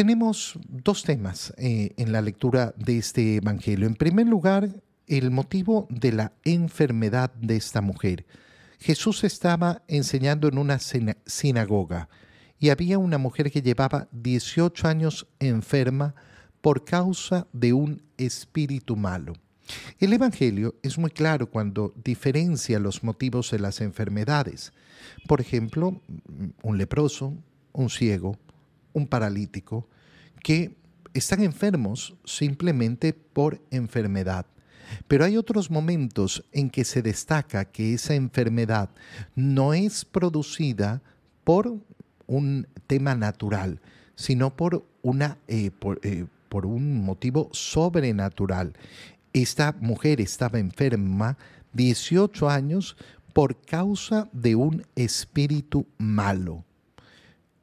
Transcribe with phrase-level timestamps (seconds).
[0.00, 3.86] tenemos dos temas eh, en la lectura de este Evangelio.
[3.86, 8.24] En primer lugar, el motivo de la enfermedad de esta mujer.
[8.78, 12.08] Jesús estaba enseñando en una sinagoga
[12.58, 16.14] y había una mujer que llevaba 18 años enferma
[16.62, 19.34] por causa de un espíritu malo.
[19.98, 24.72] El Evangelio es muy claro cuando diferencia los motivos de las enfermedades.
[25.28, 26.00] Por ejemplo,
[26.62, 27.34] un leproso,
[27.72, 28.38] un ciego,
[28.92, 29.88] un paralítico,
[30.42, 30.76] que
[31.14, 34.46] están enfermos simplemente por enfermedad.
[35.08, 38.90] Pero hay otros momentos en que se destaca que esa enfermedad
[39.34, 41.02] no es producida
[41.44, 41.78] por
[42.26, 43.80] un tema natural,
[44.14, 45.70] sino por, una, eh,
[46.02, 48.74] eh, por un motivo sobrenatural.
[49.32, 51.38] Esta mujer estaba enferma
[51.72, 52.96] 18 años
[53.32, 56.64] por causa de un espíritu malo.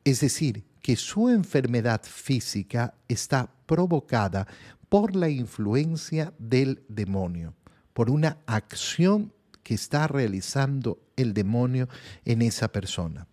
[0.04, 4.48] Es decir, que su enfermedad física está provocada
[4.88, 7.56] por la influencia del demonio,
[7.92, 11.90] por una acción que está realizando el demonio
[12.24, 13.28] en esa persona.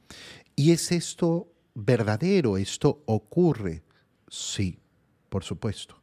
[0.57, 2.57] ¿Y es esto verdadero?
[2.57, 3.85] ¿Esto ocurre?
[4.27, 4.81] Sí,
[5.29, 6.03] por supuesto.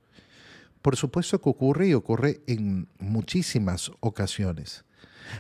[0.82, 4.86] Por supuesto que ocurre y ocurre en muchísimas ocasiones.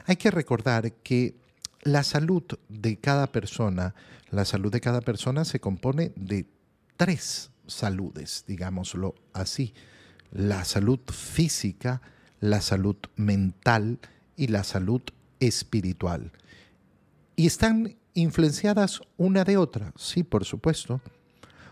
[0.07, 1.37] Hay que recordar que
[1.83, 3.95] la salud de cada persona,
[4.29, 6.45] la salud de cada persona se compone de
[6.97, 9.73] tres saludes, digámoslo así
[10.31, 12.01] la salud física,
[12.39, 13.99] la salud mental
[14.35, 15.01] y la salud
[15.39, 16.31] espiritual.
[17.35, 21.01] Y están influenciadas una de otra, sí, por supuesto.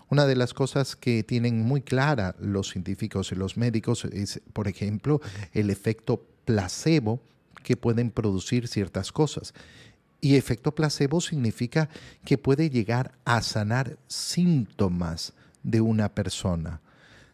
[0.10, 4.68] Una de las cosas que tienen muy clara los científicos y los médicos es, por
[4.68, 5.22] ejemplo,
[5.54, 7.22] el efecto placebo
[7.64, 9.54] que pueden producir ciertas cosas.
[10.22, 11.90] Y efecto placebo significa
[12.26, 16.82] que puede llegar a sanar síntomas de una persona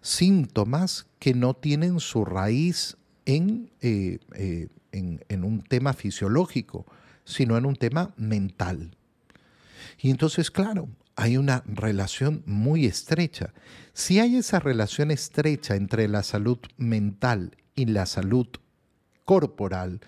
[0.05, 6.85] síntomas que no tienen su raíz en, eh, eh, en, un tema fisiológico,
[7.23, 8.95] sino en un tema mental.
[9.99, 13.51] Y entonces, claro, hay una relación muy estrecha.
[13.93, 18.47] Si hay esa relación estrecha entre la salud mental y la salud
[19.25, 20.01] corporal,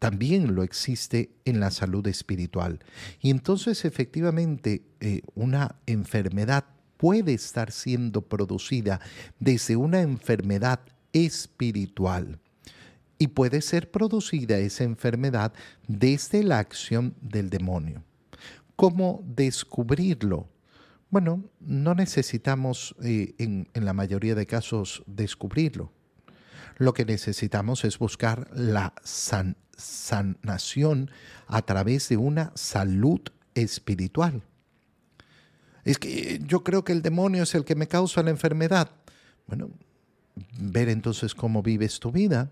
[0.00, 2.80] también lo existe en la salud espiritual.
[3.20, 6.64] Y entonces efectivamente eh, una enfermedad
[6.96, 9.00] puede estar siendo producida
[9.38, 10.80] desde una enfermedad
[11.12, 12.40] espiritual.
[13.18, 15.52] Y puede ser producida esa enfermedad
[15.86, 18.02] desde la acción del demonio.
[18.76, 20.48] ¿Cómo descubrirlo?
[21.10, 25.92] Bueno, no necesitamos eh, en, la mayoría de casos descubrirlo.
[26.80, 28.94] Lo que necesitamos es buscar la
[29.76, 31.10] sanación
[31.46, 33.20] a través de una salud
[33.54, 34.42] espiritual.
[35.84, 38.90] Es que yo creo que el demonio es el que me causa la enfermedad.
[39.46, 39.68] Bueno,
[40.58, 42.50] ver entonces cómo vives tu vida.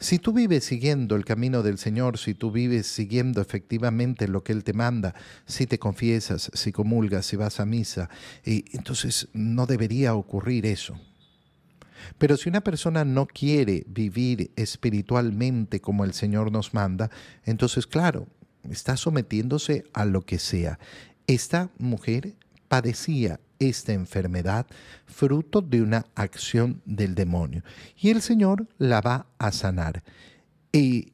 [0.00, 4.54] Si tú vives siguiendo el camino del Señor, si tú vives siguiendo efectivamente lo que
[4.54, 5.14] Él te manda,
[5.46, 8.10] si te confiesas, si comulgas, si vas a misa,
[8.44, 10.98] y entonces no debería ocurrir eso.
[12.18, 17.10] Pero si una persona no quiere vivir espiritualmente como el Señor nos manda,
[17.44, 18.26] entonces claro,
[18.70, 20.78] está sometiéndose a lo que sea.
[21.26, 22.34] Esta mujer
[22.68, 24.66] padecía esta enfermedad
[25.06, 27.62] fruto de una acción del demonio.
[27.96, 30.02] Y el Señor la va a sanar.
[30.72, 31.12] Y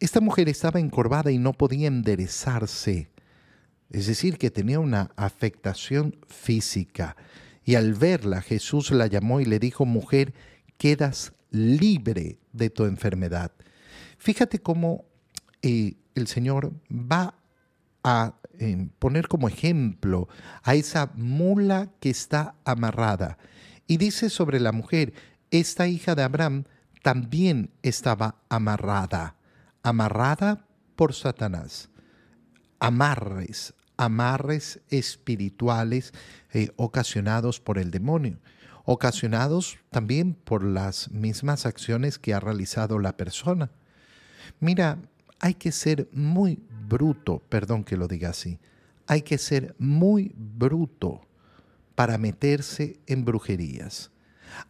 [0.00, 3.10] esta mujer estaba encorvada y no podía enderezarse.
[3.90, 7.16] Es decir, que tenía una afectación física.
[7.64, 10.34] Y al verla, Jesús la llamó y le dijo, mujer,
[10.76, 13.52] quedas libre de tu enfermedad.
[14.18, 15.04] Fíjate cómo
[15.62, 17.34] eh, el Señor va
[18.02, 18.34] a
[18.98, 20.28] poner como ejemplo
[20.62, 23.38] a esa mula que está amarrada.
[23.86, 25.12] Y dice sobre la mujer,
[25.50, 26.64] esta hija de Abraham
[27.02, 29.36] también estaba amarrada,
[29.82, 31.90] amarrada por Satanás.
[32.78, 36.12] Amarres, amarres espirituales
[36.52, 38.38] eh, ocasionados por el demonio,
[38.84, 43.70] ocasionados también por las mismas acciones que ha realizado la persona.
[44.60, 44.98] Mira,
[45.40, 48.58] hay que ser muy bruto, perdón que lo diga así,
[49.06, 51.20] hay que ser muy bruto
[51.94, 54.10] para meterse en brujerías.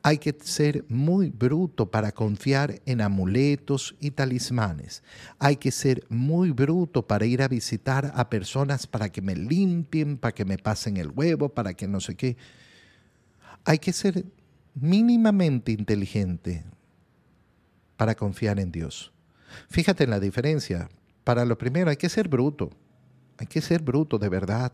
[0.03, 5.03] Hay que ser muy bruto para confiar en amuletos y talismanes.
[5.39, 10.17] Hay que ser muy bruto para ir a visitar a personas para que me limpien,
[10.19, 12.37] para que me pasen el huevo, para que no sé qué.
[13.65, 14.25] Hay que ser
[14.75, 16.65] mínimamente inteligente
[17.97, 19.13] para confiar en Dios.
[19.69, 20.89] Fíjate en la diferencia.
[21.23, 22.71] Para lo primero hay que ser bruto,
[23.39, 24.73] hay que ser bruto de verdad.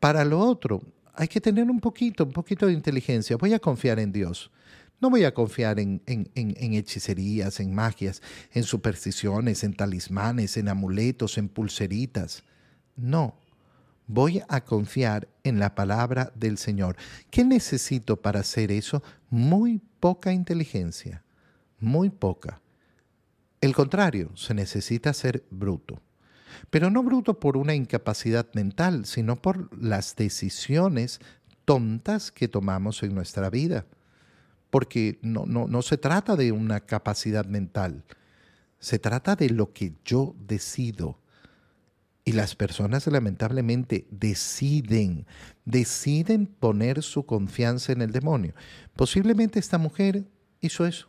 [0.00, 0.82] Para lo otro,
[1.18, 3.36] hay que tener un poquito, un poquito de inteligencia.
[3.36, 4.52] Voy a confiar en Dios.
[5.00, 8.22] No voy a confiar en, hechicerías, en magias,
[8.52, 12.44] en supersticiones, en talismanes, en amuletos, en pulseritas.
[12.94, 13.36] No,
[14.06, 16.96] voy a confiar en la palabra del Señor.
[17.30, 19.02] ¿Qué necesito para hacer eso?
[19.28, 21.24] Muy poca inteligencia,
[21.80, 22.60] muy poca.
[23.60, 26.00] El contrario, se necesita ser bruto.
[26.70, 31.20] Pero no bruto por una incapacidad mental, sino por las decisiones
[31.64, 33.86] tontas que tomamos en nuestra vida
[34.70, 38.04] porque no, no, no se trata de una capacidad mental,
[38.78, 41.18] se trata de lo que yo decido.
[42.24, 45.24] Y las personas lamentablemente deciden,
[45.64, 48.52] deciden poner su confianza en el demonio.
[48.94, 50.24] Posiblemente esta mujer
[50.60, 51.08] hizo eso.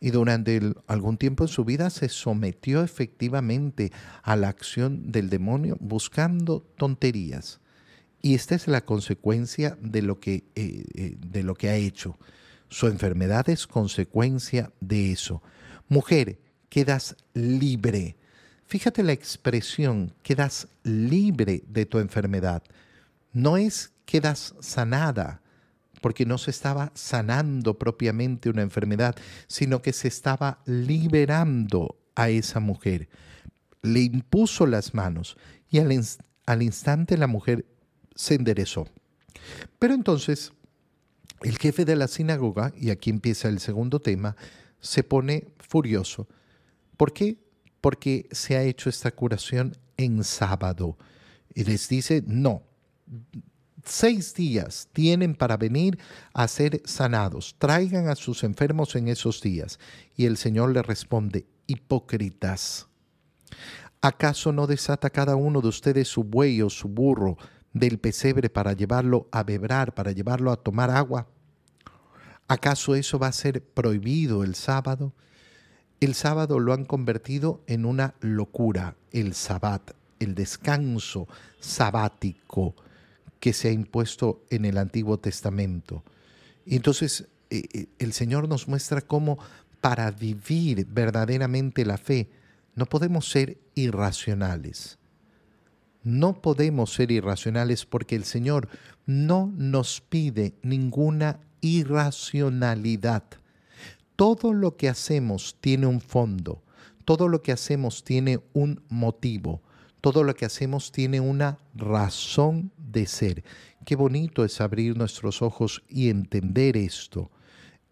[0.00, 3.90] Y durante algún tiempo en su vida se sometió efectivamente
[4.22, 7.60] a la acción del demonio buscando tonterías.
[8.22, 12.16] Y esta es la consecuencia de lo que, eh, eh, de lo que ha hecho.
[12.68, 15.42] Su enfermedad es consecuencia de eso.
[15.88, 18.16] Mujer, quedas libre.
[18.66, 22.62] Fíjate la expresión, quedas libre de tu enfermedad.
[23.32, 25.42] No es quedas sanada,
[26.00, 29.16] porque no se estaba sanando propiamente una enfermedad,
[29.46, 33.08] sino que se estaba liberando a esa mujer.
[33.82, 35.36] Le impuso las manos
[35.70, 35.92] y al,
[36.46, 37.66] al instante la mujer
[38.14, 38.88] se enderezó.
[39.78, 40.52] Pero entonces
[41.42, 44.36] el jefe de la sinagoga, y aquí empieza el segundo tema,
[44.80, 46.28] se pone furioso.
[46.96, 47.38] ¿Por qué?
[47.80, 50.98] Porque se ha hecho esta curación en sábado.
[51.54, 52.62] Y les dice, no,
[53.84, 55.98] seis días tienen para venir
[56.32, 57.54] a ser sanados.
[57.58, 59.78] Traigan a sus enfermos en esos días.
[60.16, 62.86] Y el Señor le responde, hipócritas.
[64.00, 67.36] ¿Acaso no desata cada uno de ustedes su buey o su burro
[67.72, 71.26] del pesebre para llevarlo a bebrar, para llevarlo a tomar agua?
[72.46, 75.12] ¿Acaso eso va a ser prohibido el sábado?
[76.00, 79.90] El sábado lo han convertido en una locura, el sabbat,
[80.20, 81.26] el descanso
[81.58, 82.74] sabático
[83.40, 86.02] que se ha impuesto en el Antiguo Testamento.
[86.66, 89.38] Y entonces eh, eh, el Señor nos muestra cómo
[89.80, 92.28] para vivir verdaderamente la fe
[92.74, 94.98] no podemos ser irracionales.
[96.04, 98.68] No podemos ser irracionales porque el Señor
[99.04, 103.24] no nos pide ninguna irracionalidad.
[104.14, 106.62] Todo lo que hacemos tiene un fondo,
[107.04, 109.60] todo lo que hacemos tiene un motivo,
[110.00, 113.44] todo lo que hacemos tiene una razón de ser.
[113.84, 117.30] Qué bonito es abrir nuestros ojos y entender esto.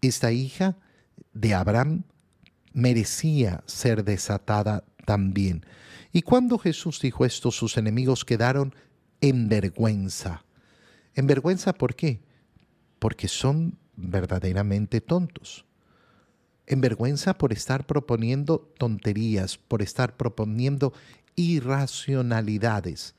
[0.01, 0.77] Esta hija
[1.33, 2.03] de Abraham
[2.73, 5.65] merecía ser desatada también.
[6.11, 8.73] Y cuando Jesús dijo esto, sus enemigos quedaron
[9.21, 10.45] en vergüenza.
[11.15, 12.21] ¿En vergüenza por qué?
[12.99, 15.65] Porque son verdaderamente tontos.
[16.67, 20.93] En vergüenza por estar proponiendo tonterías, por estar proponiendo
[21.35, 23.15] irracionalidades.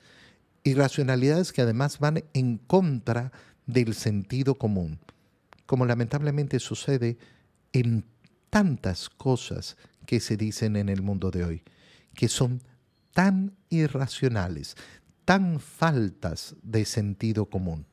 [0.64, 3.32] Irracionalidades que además van en contra
[3.66, 4.98] del sentido común,
[5.66, 7.18] como lamentablemente sucede
[7.72, 8.04] en
[8.50, 9.76] tantas cosas
[10.06, 11.62] que se dicen en el mundo de hoy,
[12.14, 12.62] que son
[13.12, 14.76] tan irracionales,
[15.24, 17.86] tan faltas de sentido común.